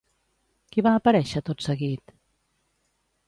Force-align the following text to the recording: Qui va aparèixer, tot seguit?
Qui 0.75 0.83
va 0.87 0.93
aparèixer, 0.99 1.43
tot 1.49 1.63
seguit? 1.67 2.17